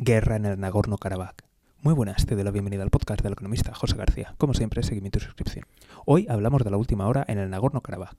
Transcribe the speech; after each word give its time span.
Guerra 0.00 0.36
en 0.36 0.46
el 0.46 0.60
Nagorno-Karabaj. 0.60 1.34
Muy 1.82 1.92
buenas, 1.92 2.24
te 2.24 2.36
doy 2.36 2.44
la 2.44 2.52
bienvenida 2.52 2.84
al 2.84 2.90
podcast 2.90 3.20
del 3.20 3.32
economista 3.32 3.74
José 3.74 3.96
García. 3.96 4.32
Como 4.38 4.54
siempre, 4.54 4.84
seguimiento 4.84 5.18
y 5.18 5.22
suscripción. 5.22 5.64
Hoy 6.06 6.24
hablamos 6.28 6.62
de 6.62 6.70
la 6.70 6.76
última 6.76 7.08
hora 7.08 7.24
en 7.26 7.38
el 7.38 7.50
Nagorno-Karabaj, 7.50 8.12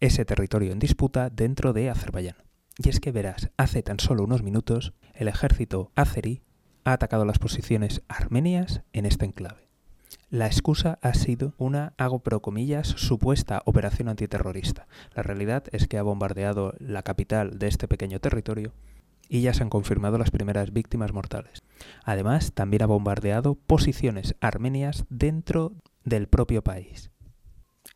ese 0.00 0.24
territorio 0.24 0.72
en 0.72 0.78
disputa 0.78 1.28
dentro 1.28 1.74
de 1.74 1.90
Azerbaiyán. 1.90 2.36
Y 2.78 2.88
es 2.88 3.00
que 3.00 3.12
verás, 3.12 3.50
hace 3.58 3.82
tan 3.82 4.00
solo 4.00 4.24
unos 4.24 4.42
minutos, 4.42 4.94
el 5.12 5.28
ejército 5.28 5.92
azerí 5.94 6.40
ha 6.84 6.94
atacado 6.94 7.26
las 7.26 7.38
posiciones 7.38 8.00
armenias 8.08 8.80
en 8.94 9.04
este 9.04 9.26
enclave. 9.26 9.68
La 10.30 10.46
excusa 10.46 10.98
ha 11.02 11.12
sido 11.12 11.52
una, 11.58 11.92
hago 11.98 12.20
pro 12.20 12.40
comillas, 12.40 12.88
supuesta 12.88 13.60
operación 13.66 14.08
antiterrorista. 14.08 14.86
La 15.14 15.22
realidad 15.22 15.64
es 15.72 15.86
que 15.86 15.98
ha 15.98 16.02
bombardeado 16.02 16.72
la 16.78 17.02
capital 17.02 17.58
de 17.58 17.68
este 17.68 17.88
pequeño 17.88 18.20
territorio 18.20 18.72
y 19.30 19.42
ya 19.42 19.54
se 19.54 19.62
han 19.62 19.70
confirmado 19.70 20.18
las 20.18 20.32
primeras 20.32 20.72
víctimas 20.72 21.12
mortales. 21.12 21.62
Además, 22.04 22.52
también 22.52 22.82
ha 22.82 22.86
bombardeado 22.86 23.54
posiciones 23.54 24.34
armenias 24.40 25.06
dentro 25.08 25.72
del 26.04 26.26
propio 26.26 26.62
país. 26.62 27.10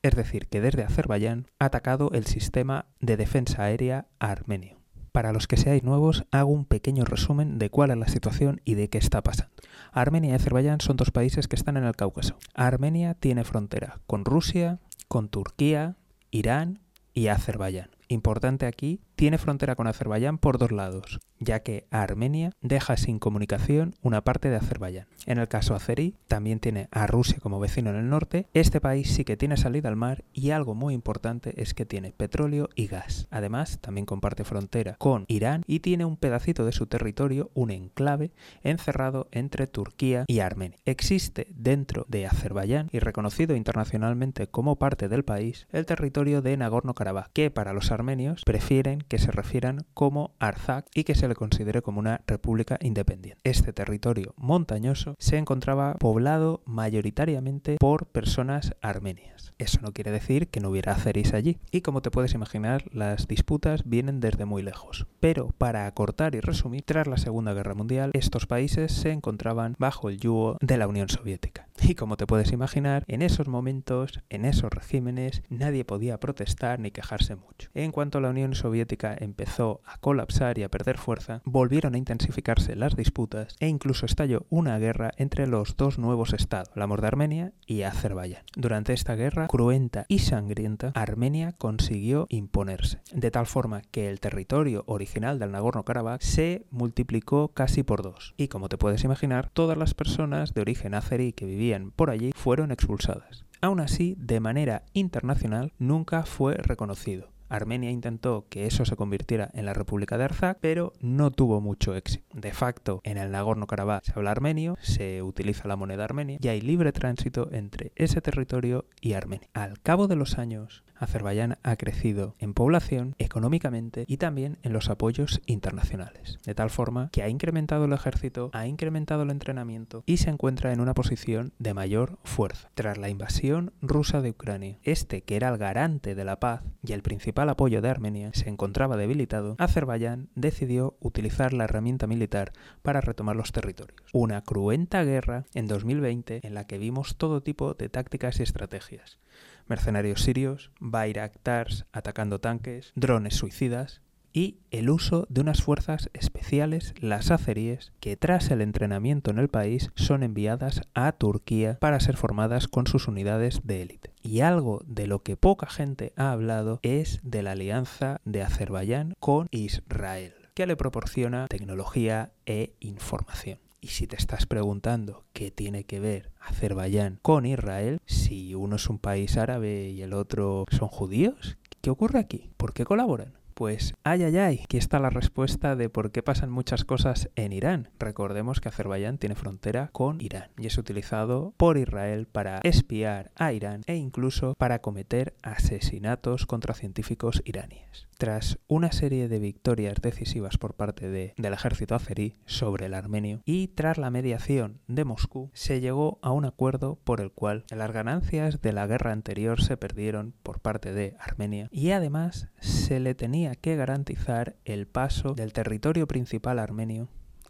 Es 0.02 0.14
decir, 0.14 0.46
que 0.46 0.60
desde 0.60 0.84
Azerbaiyán 0.84 1.46
ha 1.58 1.66
atacado 1.66 2.10
el 2.12 2.26
sistema 2.26 2.86
de 3.00 3.16
defensa 3.16 3.64
aérea 3.64 4.06
armenio. 4.20 4.78
Para 5.10 5.32
los 5.32 5.46
que 5.46 5.56
seáis 5.56 5.82
nuevos, 5.82 6.24
hago 6.30 6.50
un 6.50 6.64
pequeño 6.64 7.04
resumen 7.04 7.58
de 7.58 7.70
cuál 7.70 7.90
es 7.90 7.96
la 7.96 8.08
situación 8.08 8.60
y 8.64 8.74
de 8.74 8.88
qué 8.88 8.98
está 8.98 9.22
pasando. 9.22 9.54
Armenia 9.92 10.32
y 10.32 10.34
Azerbaiyán 10.34 10.80
son 10.80 10.96
dos 10.96 11.10
países 11.10 11.48
que 11.48 11.56
están 11.56 11.76
en 11.76 11.84
el 11.84 11.96
Cáucaso. 11.96 12.36
Armenia 12.54 13.14
tiene 13.14 13.44
frontera 13.44 14.00
con 14.06 14.24
Rusia, 14.24 14.78
con 15.08 15.28
Turquía, 15.28 15.96
Irán 16.30 16.80
y 17.12 17.28
Azerbaiyán. 17.28 17.90
Importante 18.08 18.66
aquí, 18.66 19.00
tiene 19.16 19.38
frontera 19.38 19.76
con 19.76 19.86
Azerbaiyán 19.86 20.38
por 20.38 20.58
dos 20.58 20.72
lados, 20.72 21.20
ya 21.38 21.60
que 21.60 21.86
Armenia 21.90 22.52
deja 22.60 22.96
sin 22.96 23.18
comunicación 23.18 23.94
una 24.02 24.22
parte 24.22 24.50
de 24.50 24.56
Azerbaiyán. 24.56 25.06
En 25.26 25.38
el 25.38 25.48
caso 25.48 25.74
azerí, 25.74 26.16
también 26.28 26.60
tiene 26.60 26.88
a 26.90 27.06
Rusia 27.06 27.38
como 27.40 27.60
vecino 27.60 27.90
en 27.90 27.96
el 27.96 28.08
norte. 28.08 28.46
Este 28.52 28.80
país 28.80 29.10
sí 29.10 29.24
que 29.24 29.36
tiene 29.36 29.56
salida 29.56 29.88
al 29.88 29.96
mar 29.96 30.24
y 30.32 30.50
algo 30.50 30.74
muy 30.74 30.94
importante 30.94 31.60
es 31.62 31.74
que 31.74 31.86
tiene 31.86 32.12
petróleo 32.12 32.68
y 32.74 32.86
gas. 32.86 33.26
Además, 33.30 33.78
también 33.80 34.06
comparte 34.06 34.44
frontera 34.44 34.96
con 34.98 35.24
Irán 35.28 35.62
y 35.66 35.80
tiene 35.80 36.04
un 36.04 36.16
pedacito 36.16 36.64
de 36.64 36.72
su 36.72 36.86
territorio, 36.86 37.50
un 37.54 37.70
enclave, 37.70 38.32
encerrado 38.62 39.28
entre 39.30 39.66
Turquía 39.66 40.24
y 40.26 40.40
Armenia. 40.40 40.78
Existe 40.84 41.46
dentro 41.50 42.04
de 42.08 42.26
Azerbaiyán 42.26 42.88
y 42.92 42.98
reconocido 42.98 43.56
internacionalmente 43.56 44.46
como 44.48 44.76
parte 44.76 45.08
del 45.08 45.24
país 45.24 45.66
el 45.72 45.86
territorio 45.86 46.42
de 46.42 46.56
Nagorno-Karabaj, 46.56 47.30
que 47.32 47.50
para 47.50 47.72
los 47.72 47.90
armenios 47.90 48.42
prefieren 48.44 49.03
que 49.08 49.18
se 49.18 49.30
refieran 49.30 49.86
como 49.94 50.34
Arzak 50.38 50.86
y 50.94 51.04
que 51.04 51.14
se 51.14 51.28
le 51.28 51.34
considere 51.34 51.82
como 51.82 52.00
una 52.00 52.22
república 52.26 52.78
independiente. 52.80 53.40
Este 53.44 53.72
territorio 53.72 54.34
montañoso 54.36 55.14
se 55.18 55.38
encontraba 55.38 55.94
poblado 55.94 56.62
mayoritariamente 56.66 57.76
por 57.78 58.06
personas 58.06 58.74
armenias. 58.80 59.54
Eso 59.58 59.78
no 59.82 59.92
quiere 59.92 60.10
decir 60.10 60.48
que 60.48 60.60
no 60.60 60.70
hubiera 60.70 60.92
azeris 60.92 61.32
allí. 61.32 61.58
Y 61.70 61.82
como 61.82 62.02
te 62.02 62.10
puedes 62.10 62.34
imaginar, 62.34 62.84
las 62.92 63.28
disputas 63.28 63.82
vienen 63.84 64.20
desde 64.20 64.44
muy 64.44 64.62
lejos. 64.62 65.06
Pero 65.20 65.48
para 65.58 65.86
acortar 65.86 66.34
y 66.34 66.40
resumir, 66.40 66.82
tras 66.82 67.06
la 67.06 67.16
Segunda 67.16 67.54
Guerra 67.54 67.74
Mundial, 67.74 68.10
estos 68.14 68.46
países 68.46 68.92
se 68.92 69.12
encontraban 69.12 69.76
bajo 69.78 70.08
el 70.08 70.18
yugo 70.18 70.58
de 70.60 70.76
la 70.76 70.88
Unión 70.88 71.08
Soviética. 71.08 71.63
Y 71.82 71.96
como 71.96 72.16
te 72.16 72.26
puedes 72.26 72.52
imaginar, 72.52 73.04
en 73.08 73.20
esos 73.20 73.48
momentos, 73.48 74.20
en 74.30 74.44
esos 74.44 74.70
regímenes, 74.70 75.42
nadie 75.48 75.84
podía 75.84 76.18
protestar 76.18 76.80
ni 76.80 76.90
quejarse 76.90 77.36
mucho. 77.36 77.68
En 77.74 77.92
cuanto 77.92 78.20
la 78.20 78.30
Unión 78.30 78.54
Soviética 78.54 79.14
empezó 79.18 79.82
a 79.84 79.98
colapsar 79.98 80.58
y 80.58 80.62
a 80.62 80.70
perder 80.70 80.98
fuerza, 80.98 81.42
volvieron 81.44 81.94
a 81.94 81.98
intensificarse 81.98 82.76
las 82.76 82.96
disputas 82.96 83.56
e 83.60 83.68
incluso 83.68 84.06
estalló 84.06 84.46
una 84.48 84.78
guerra 84.78 85.12
entre 85.16 85.46
los 85.46 85.76
dos 85.76 85.98
nuevos 85.98 86.32
estados, 86.32 86.70
la 86.74 86.86
de 86.86 87.06
Armenia 87.06 87.52
y 87.66 87.82
Azerbaiyán. 87.82 88.44
Durante 88.56 88.92
esta 88.92 89.16
guerra 89.16 89.48
cruenta 89.48 90.06
y 90.08 90.20
sangrienta, 90.20 90.92
Armenia 90.94 91.52
consiguió 91.52 92.26
imponerse, 92.30 93.00
de 93.12 93.30
tal 93.30 93.46
forma 93.46 93.82
que 93.90 94.08
el 94.08 94.20
territorio 94.20 94.84
original 94.86 95.38
del 95.38 95.50
Nagorno-Karabaj 95.50 96.20
se 96.20 96.66
multiplicó 96.70 97.48
casi 97.48 97.82
por 97.82 98.02
dos. 98.02 98.34
Y 98.36 98.48
como 98.48 98.68
te 98.68 98.78
puedes 98.78 99.04
imaginar, 99.04 99.50
todas 99.52 99.76
las 99.76 99.94
personas 99.94 100.54
de 100.54 100.60
origen 100.60 100.94
azerí 100.94 101.32
que 101.32 101.46
vivían 101.46 101.63
por 101.94 102.10
allí 102.10 102.32
fueron 102.34 102.70
expulsadas. 102.70 103.44
Aún 103.60 103.80
así, 103.80 104.14
de 104.18 104.40
manera 104.40 104.82
internacional, 104.92 105.72
nunca 105.78 106.24
fue 106.24 106.54
reconocido. 106.54 107.33
Armenia 107.48 107.90
intentó 107.90 108.46
que 108.48 108.66
eso 108.66 108.84
se 108.84 108.96
convirtiera 108.96 109.50
en 109.54 109.66
la 109.66 109.74
República 109.74 110.18
de 110.18 110.24
Arzak, 110.24 110.58
pero 110.60 110.92
no 111.00 111.30
tuvo 111.30 111.60
mucho 111.60 111.94
éxito. 111.94 112.24
De 112.32 112.52
facto, 112.52 113.00
en 113.04 113.18
el 113.18 113.30
Nagorno-Karabaj 113.32 114.02
se 114.04 114.12
habla 114.16 114.30
armenio, 114.30 114.76
se 114.80 115.22
utiliza 115.22 115.68
la 115.68 115.76
moneda 115.76 116.04
armenia 116.04 116.38
y 116.40 116.48
hay 116.48 116.60
libre 116.60 116.92
tránsito 116.92 117.48
entre 117.52 117.92
ese 117.96 118.20
territorio 118.20 118.86
y 119.00 119.14
Armenia. 119.14 119.48
Al 119.52 119.80
cabo 119.80 120.08
de 120.08 120.16
los 120.16 120.38
años, 120.38 120.84
Azerbaiyán 120.96 121.58
ha 121.62 121.76
crecido 121.76 122.34
en 122.38 122.54
población, 122.54 123.14
económicamente 123.18 124.04
y 124.06 124.16
también 124.16 124.58
en 124.62 124.72
los 124.72 124.88
apoyos 124.90 125.40
internacionales, 125.46 126.38
de 126.44 126.54
tal 126.54 126.70
forma 126.70 127.10
que 127.10 127.22
ha 127.22 127.28
incrementado 127.28 127.84
el 127.84 127.92
ejército, 127.92 128.50
ha 128.52 128.66
incrementado 128.66 129.22
el 129.22 129.30
entrenamiento 129.30 130.02
y 130.06 130.18
se 130.18 130.30
encuentra 130.30 130.72
en 130.72 130.80
una 130.80 130.94
posición 130.94 131.52
de 131.58 131.74
mayor 131.74 132.18
fuerza. 132.24 132.70
Tras 132.74 132.98
la 132.98 133.08
invasión 133.08 133.72
rusa 133.82 134.22
de 134.22 134.30
Ucrania, 134.30 134.78
este 134.82 135.22
que 135.22 135.36
era 135.36 135.48
el 135.48 135.58
garante 135.58 136.14
de 136.14 136.24
la 136.24 136.40
paz 136.40 136.62
y 136.82 136.92
el 136.92 137.02
principal 137.02 137.43
apoyo 137.50 137.82
de 137.82 137.90
Armenia 137.90 138.30
se 138.32 138.48
encontraba 138.48 138.96
debilitado, 138.96 139.56
Azerbaiyán 139.58 140.28
decidió 140.34 140.96
utilizar 141.00 141.52
la 141.52 141.64
herramienta 141.64 142.06
militar 142.06 142.52
para 142.82 143.00
retomar 143.00 143.36
los 143.36 143.52
territorios. 143.52 144.02
Una 144.12 144.42
cruenta 144.42 145.04
guerra 145.04 145.44
en 145.54 145.66
2020 145.66 146.40
en 146.42 146.54
la 146.54 146.66
que 146.66 146.78
vimos 146.78 147.16
todo 147.16 147.42
tipo 147.42 147.74
de 147.74 147.88
tácticas 147.88 148.40
y 148.40 148.42
estrategias 148.42 149.18
mercenarios 149.66 150.22
sirios, 150.22 150.70
Bayraktars 150.78 151.86
atacando 151.92 152.40
tanques, 152.40 152.92
drones 152.94 153.34
suicidas 153.34 154.02
y 154.34 154.58
el 154.72 154.90
uso 154.90 155.26
de 155.30 155.40
unas 155.40 155.62
fuerzas 155.62 156.10
especiales, 156.12 156.92
las 156.98 157.30
azeríes, 157.30 157.92
que 158.00 158.16
tras 158.16 158.50
el 158.50 158.60
entrenamiento 158.60 159.30
en 159.30 159.38
el 159.38 159.48
país 159.48 159.90
son 159.94 160.24
enviadas 160.24 160.82
a 160.92 161.12
Turquía 161.12 161.78
para 161.80 162.00
ser 162.00 162.16
formadas 162.16 162.66
con 162.66 162.88
sus 162.88 163.06
unidades 163.06 163.60
de 163.62 163.80
élite. 163.80 164.10
Y 164.22 164.40
algo 164.40 164.82
de 164.86 165.06
lo 165.06 165.22
que 165.22 165.36
poca 165.36 165.68
gente 165.68 166.12
ha 166.16 166.32
hablado 166.32 166.80
es 166.82 167.20
de 167.22 167.42
la 167.42 167.52
alianza 167.52 168.20
de 168.24 168.42
Azerbaiyán 168.42 169.14
con 169.20 169.46
Israel, 169.52 170.34
que 170.52 170.66
le 170.66 170.76
proporciona 170.76 171.46
tecnología 171.46 172.32
e 172.44 172.74
información. 172.80 173.60
Y 173.80 173.88
si 173.88 174.08
te 174.08 174.16
estás 174.16 174.46
preguntando 174.46 175.24
qué 175.32 175.52
tiene 175.52 175.84
que 175.84 176.00
ver 176.00 176.30
Azerbaiyán 176.40 177.20
con 177.22 177.46
Israel, 177.46 178.00
si 178.06 178.54
uno 178.56 178.76
es 178.76 178.88
un 178.88 178.98
país 178.98 179.36
árabe 179.36 179.90
y 179.90 180.02
el 180.02 180.12
otro 180.12 180.64
son 180.70 180.88
judíos, 180.88 181.56
¿qué 181.82 181.90
ocurre 181.90 182.18
aquí? 182.18 182.50
¿Por 182.56 182.72
qué 182.72 182.84
colaboran? 182.84 183.34
Pues 183.54 183.94
ay, 184.02 184.24
ay, 184.24 184.36
ay, 184.36 184.60
aquí 184.64 184.76
está 184.76 184.98
la 184.98 185.10
respuesta 185.10 185.76
de 185.76 185.88
por 185.88 186.10
qué 186.10 186.22
pasan 186.24 186.50
muchas 186.50 186.84
cosas 186.84 187.30
en 187.36 187.52
Irán. 187.52 187.88
Recordemos 188.00 188.60
que 188.60 188.68
Azerbaiyán 188.68 189.18
tiene 189.18 189.36
frontera 189.36 189.90
con 189.92 190.20
Irán 190.20 190.50
y 190.58 190.66
es 190.66 190.76
utilizado 190.76 191.54
por 191.56 191.78
Israel 191.78 192.26
para 192.26 192.58
espiar 192.64 193.30
a 193.36 193.52
Irán 193.52 193.82
e 193.86 193.94
incluso 193.94 194.54
para 194.58 194.80
cometer 194.80 195.34
asesinatos 195.42 196.46
contra 196.46 196.74
científicos 196.74 197.42
iraníes. 197.44 198.08
Tras 198.16 198.58
una 198.68 198.92
serie 198.92 199.28
de 199.28 199.38
victorias 199.38 199.96
decisivas 200.00 200.56
por 200.56 200.74
parte 200.74 201.08
de, 201.08 201.34
del 201.36 201.52
ejército 201.52 201.94
azerí 201.94 202.36
sobre 202.46 202.86
el 202.86 202.94
armenio 202.94 203.40
y 203.44 203.68
tras 203.68 203.98
la 203.98 204.10
mediación 204.10 204.80
de 204.86 205.04
Moscú, 205.04 205.50
se 205.52 205.80
llegó 205.80 206.18
a 206.22 206.30
un 206.30 206.44
acuerdo 206.44 206.98
por 207.04 207.20
el 207.20 207.32
cual 207.32 207.64
las 207.70 207.92
ganancias 207.92 208.60
de 208.62 208.72
la 208.72 208.86
guerra 208.86 209.12
anterior 209.12 209.62
se 209.62 209.76
perdieron 209.76 210.34
por 210.42 210.60
parte 210.60 210.92
de 210.92 211.16
Armenia 211.18 211.68
y 211.70 211.90
además 211.90 212.48
se 212.60 213.00
le 213.00 213.14
tenía 213.14 213.54
que 213.54 213.76
garantizar 213.76 214.56
el 214.64 214.86
paso 214.86 215.34
del 215.34 215.52
territorio 215.52 216.06
principal 216.06 216.58
armenio 216.58 217.08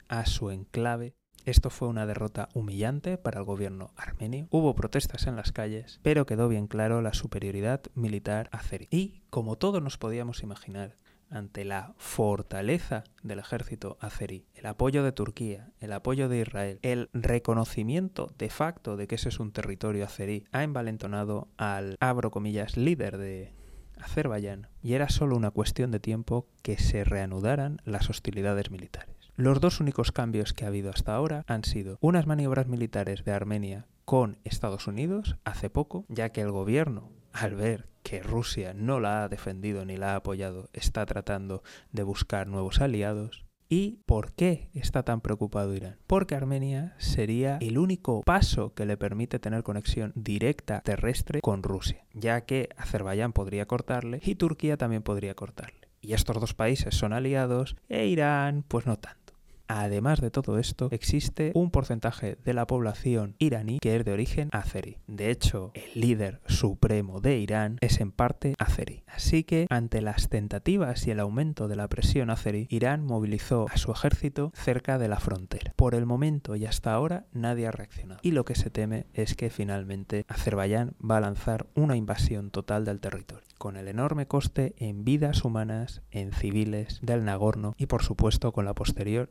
a 0.08 0.26
su 0.26 0.50
enclave. 0.50 1.14
Esto 1.44 1.70
fue 1.70 1.88
una 1.88 2.06
derrota 2.06 2.48
humillante 2.54 3.18
para 3.18 3.40
el 3.40 3.44
gobierno 3.44 3.92
armenio. 3.96 4.46
Hubo 4.50 4.74
protestas 4.74 5.26
en 5.26 5.36
las 5.36 5.52
calles, 5.52 6.00
pero 6.02 6.26
quedó 6.26 6.48
bien 6.48 6.66
claro 6.66 7.02
la 7.02 7.12
superioridad 7.12 7.82
militar 7.94 8.48
azerí. 8.52 8.88
Y, 8.90 9.22
como 9.30 9.56
todos 9.56 9.82
nos 9.82 9.98
podíamos 9.98 10.42
imaginar, 10.42 10.96
ante 11.30 11.64
la 11.64 11.94
fortaleza 11.98 13.04
del 13.22 13.40
ejército 13.40 13.98
azerí, 14.00 14.46
el 14.54 14.66
apoyo 14.66 15.02
de 15.02 15.12
Turquía, 15.12 15.72
el 15.80 15.92
apoyo 15.92 16.28
de 16.28 16.40
Israel, 16.40 16.78
el 16.82 17.10
reconocimiento 17.12 18.32
de 18.38 18.50
facto 18.50 18.96
de 18.96 19.06
que 19.06 19.16
ese 19.16 19.28
es 19.28 19.40
un 19.40 19.52
territorio 19.52 20.04
azerí, 20.04 20.46
ha 20.52 20.62
envalentonado 20.62 21.48
al, 21.56 21.96
abro 22.00 22.30
comillas, 22.30 22.76
líder 22.76 23.18
de, 23.18 23.52
Azerbaiyán 23.98 24.68
y 24.82 24.94
era 24.94 25.08
solo 25.08 25.36
una 25.36 25.50
cuestión 25.50 25.90
de 25.90 26.00
tiempo 26.00 26.46
que 26.62 26.78
se 26.78 27.04
reanudaran 27.04 27.80
las 27.84 28.10
hostilidades 28.10 28.70
militares. 28.70 29.13
Los 29.36 29.60
dos 29.60 29.80
únicos 29.80 30.12
cambios 30.12 30.52
que 30.52 30.64
ha 30.64 30.68
habido 30.68 30.90
hasta 30.90 31.12
ahora 31.12 31.42
han 31.48 31.64
sido 31.64 31.98
unas 32.00 32.24
maniobras 32.28 32.68
militares 32.68 33.24
de 33.24 33.32
Armenia 33.32 33.88
con 34.04 34.38
Estados 34.44 34.86
Unidos 34.86 35.36
hace 35.42 35.70
poco, 35.70 36.04
ya 36.08 36.30
que 36.30 36.40
el 36.40 36.52
gobierno, 36.52 37.10
al 37.32 37.56
ver 37.56 37.88
que 38.04 38.22
Rusia 38.22 38.74
no 38.74 39.00
la 39.00 39.24
ha 39.24 39.28
defendido 39.28 39.84
ni 39.84 39.96
la 39.96 40.12
ha 40.12 40.16
apoyado, 40.16 40.70
está 40.72 41.04
tratando 41.04 41.64
de 41.90 42.04
buscar 42.04 42.46
nuevos 42.46 42.80
aliados. 42.80 43.44
¿Y 43.68 44.02
por 44.06 44.34
qué 44.34 44.70
está 44.72 45.02
tan 45.02 45.20
preocupado 45.20 45.74
Irán? 45.74 45.96
Porque 46.06 46.36
Armenia 46.36 46.94
sería 46.98 47.56
el 47.60 47.78
único 47.78 48.22
paso 48.22 48.72
que 48.72 48.86
le 48.86 48.96
permite 48.96 49.40
tener 49.40 49.64
conexión 49.64 50.12
directa 50.14 50.80
terrestre 50.82 51.40
con 51.40 51.64
Rusia, 51.64 52.04
ya 52.12 52.42
que 52.42 52.68
Azerbaiyán 52.76 53.32
podría 53.32 53.66
cortarle 53.66 54.20
y 54.22 54.36
Turquía 54.36 54.76
también 54.76 55.02
podría 55.02 55.34
cortarle. 55.34 55.88
Y 56.00 56.12
estos 56.12 56.38
dos 56.38 56.54
países 56.54 56.94
son 56.94 57.12
aliados 57.12 57.74
e 57.88 58.06
Irán 58.06 58.64
pues 58.68 58.86
no 58.86 58.96
tanto. 58.96 59.23
Además 59.68 60.20
de 60.20 60.30
todo 60.30 60.58
esto, 60.58 60.88
existe 60.90 61.52
un 61.54 61.70
porcentaje 61.70 62.36
de 62.44 62.54
la 62.54 62.66
población 62.66 63.34
iraní 63.38 63.78
que 63.78 63.96
es 63.96 64.04
de 64.04 64.12
origen 64.12 64.48
azerí. 64.52 64.98
De 65.06 65.30
hecho, 65.30 65.72
el 65.74 66.00
líder 66.00 66.40
supremo 66.46 67.20
de 67.20 67.38
Irán 67.38 67.78
es 67.80 68.00
en 68.00 68.12
parte 68.12 68.54
azerí. 68.58 69.04
Así 69.06 69.44
que, 69.44 69.66
ante 69.70 70.02
las 70.02 70.28
tentativas 70.28 71.06
y 71.06 71.10
el 71.10 71.20
aumento 71.20 71.68
de 71.68 71.76
la 71.76 71.88
presión 71.88 72.30
azerí, 72.30 72.66
Irán 72.70 73.04
movilizó 73.04 73.66
a 73.70 73.76
su 73.76 73.92
ejército 73.92 74.52
cerca 74.54 74.98
de 74.98 75.08
la 75.08 75.20
frontera. 75.20 75.72
Por 75.76 75.94
el 75.94 76.06
momento 76.06 76.56
y 76.56 76.66
hasta 76.66 76.92
ahora 76.92 77.26
nadie 77.32 77.66
ha 77.66 77.70
reaccionado. 77.70 78.20
Y 78.22 78.32
lo 78.32 78.44
que 78.44 78.54
se 78.54 78.70
teme 78.70 79.06
es 79.14 79.34
que 79.34 79.50
finalmente 79.50 80.24
Azerbaiyán 80.28 80.94
va 80.98 81.18
a 81.18 81.20
lanzar 81.20 81.66
una 81.74 81.96
invasión 81.96 82.50
total 82.50 82.84
del 82.84 83.00
territorio, 83.00 83.44
con 83.58 83.76
el 83.76 83.88
enorme 83.88 84.26
coste 84.26 84.74
en 84.78 85.04
vidas 85.04 85.44
humanas, 85.44 86.02
en 86.10 86.32
civiles 86.32 86.98
del 87.02 87.24
Nagorno 87.24 87.74
y 87.78 87.86
por 87.86 88.02
supuesto 88.02 88.52
con 88.52 88.64
la 88.64 88.74
posterior 88.74 89.30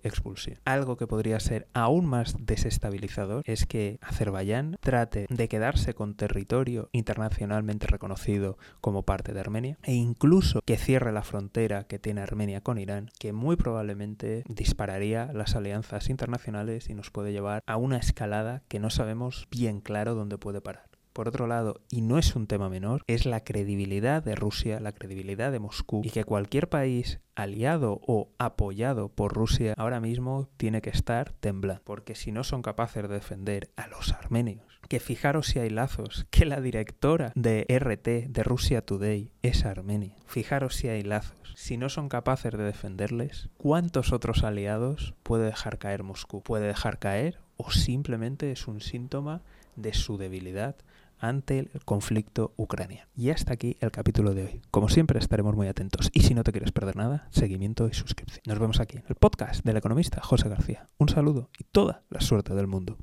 algo 0.66 0.98
que 0.98 1.08
podría 1.08 1.40
ser 1.40 1.68
aún 1.74 2.06
más 2.06 2.36
desestabilizador 2.40 3.44
es 3.46 3.66
que 3.66 4.00
Azerbaiyán 4.02 4.78
trate 4.80 5.28
de 5.30 5.48
quedarse 5.48 5.94
con 5.94 6.16
territorio 6.16 6.90
internacionalmente 6.92 7.88
reconocido 7.88 8.58
como 8.81 9.04
parte 9.04 9.34
de 9.34 9.40
Armenia 9.40 9.78
e 9.84 9.94
incluso 9.94 10.62
que 10.66 10.78
cierre 10.78 11.12
la 11.12 11.24
frontera 11.24 11.86
que 11.86 12.00
tiene 12.00 12.22
Armenia 12.22 12.62
con 12.62 12.78
Irán, 12.78 13.12
que 13.20 13.34
muy 13.34 13.56
probablemente 13.56 14.44
dispararía 14.48 15.31
las 15.34 15.56
alianzas 15.56 16.10
internacionales 16.10 16.90
y 16.90 16.94
nos 16.94 17.12
puede 17.12 17.31
llevar 17.31 17.64
a 17.66 17.78
una 17.78 17.98
escalada 17.98 18.64
que 18.68 18.80
no 18.80 18.90
sabemos 18.90 19.48
bien 19.52 19.81
claro 19.81 20.16
dónde 20.16 20.38
puede 20.38 20.62
parar. 20.62 20.93
Por 21.13 21.27
otro 21.27 21.45
lado, 21.45 21.80
y 21.92 22.01
no 22.01 22.18
es 22.18 22.36
un 22.36 22.48
tema 22.48 22.69
menor, 22.69 23.04
es 23.06 23.27
la 23.27 23.44
credibilidad 23.44 24.24
de 24.24 24.36
Rusia, 24.36 24.80
la 24.80 24.94
credibilidad 24.94 25.51
de 25.51 25.60
Moscú 25.60 26.01
y 26.04 26.10
que 26.10 26.24
cualquier 26.24 26.69
país 26.69 27.19
aliado 27.36 28.01
o 28.07 28.31
apoyado 28.39 29.10
por 29.10 29.33
Rusia 29.33 29.75
ahora 29.77 30.00
mismo 30.00 30.50
tiene 30.57 30.81
que 30.81 30.89
estar 30.89 31.31
temblando, 31.33 31.83
porque 31.83 32.15
si 32.15 32.31
no 32.31 32.44
son 32.44 32.63
capaces 32.63 33.04
de 33.04 33.13
defender 33.13 33.69
a 33.75 33.88
los 33.88 34.12
armenios, 34.12 34.65
que 34.89 35.00
fijaros 35.00 35.48
si 35.48 35.60
hay 35.60 35.69
lazos, 35.69 36.25
que 36.31 36.45
la 36.45 36.62
directora 36.62 37.31
de 37.36 37.65
RT 37.69 38.31
de 38.31 38.44
Rusia 38.44 38.83
Today 38.83 39.31
es 39.44 39.65
armenia, 39.65 40.15
fijaros 40.25 40.75
si 40.75 40.88
hay 40.88 41.04
lazos, 41.04 41.54
si 41.56 41.77
no 41.77 41.89
son 41.89 42.10
capaces 42.10 42.51
de 42.51 42.63
defenderles, 42.63 43.50
¿cuántos 43.57 44.12
otros 44.13 44.44
aliados 44.44 45.13
puede 45.21 45.45
dejar 45.45 45.77
caer 45.77 46.01
Moscú? 46.01 46.42
¿Puede 46.42 46.65
dejar 46.65 46.98
caer 46.98 47.39
o 47.57 47.69
simplemente 47.71 48.51
es 48.51 48.68
un 48.68 48.81
síntoma 48.81 49.44
de 49.75 49.94
su 49.94 50.18
debilidad 50.18 50.75
ante 51.24 51.60
el 51.60 51.70
conflicto 51.86 52.54
ucraniano. 52.58 53.10
Y 53.16 53.30
hasta 53.30 53.54
aquí 53.54 53.78
el 53.80 53.92
capítulo 53.92 54.34
de 54.34 54.44
hoy. 54.44 54.62
Como 54.72 54.90
siempre 54.90 55.20
estaremos 55.20 55.56
muy 55.56 55.68
atentos 55.68 56.10
y 56.14 56.22
si 56.22 56.34
no 56.34 56.44
te 56.44 56.52
quieres 56.52 56.74
perder 56.74 56.98
nada, 56.98 57.28
seguimiento 57.31 57.88
y 57.88 57.94
suscripción. 57.94 58.42
Nos 58.46 58.60
vemos 58.60 58.81
aquí 58.81 58.98
en 58.98 59.06
el 59.08 59.16
podcast 59.16 59.64
del 59.64 59.78
economista 59.78 60.22
José 60.22 60.50
García. 60.50 60.90
Un 60.98 61.08
saludo 61.08 61.50
y 61.58 61.64
toda 61.64 62.04
la 62.10 62.20
suerte 62.20 62.54
del 62.54 62.68
mundo. 62.68 62.98